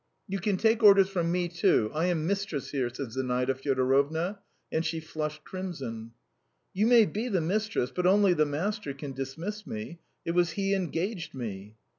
"You 0.27 0.39
can 0.39 0.57
take 0.57 0.81
orders 0.81 1.09
from 1.09 1.31
me, 1.31 1.47
too! 1.47 1.91
I 1.93 2.07
am 2.07 2.25
mistress 2.25 2.71
here!" 2.71 2.89
said 2.89 3.11
Zinaida 3.11 3.53
Fyodorovna, 3.53 4.39
and 4.71 4.83
she 4.83 4.99
flushed 4.99 5.43
crimson. 5.43 6.13
"You 6.73 6.87
may 6.87 7.05
be 7.05 7.27
the 7.27 7.39
mistress, 7.39 7.91
but 7.91 8.07
only 8.07 8.33
the 8.33 8.47
master 8.47 8.95
can 8.95 9.11
dismiss 9.11 9.67
me. 9.67 9.99
It 10.25 10.31
was 10.31 10.53
he 10.53 10.73
engaged 10.73 11.35
me." 11.35 11.75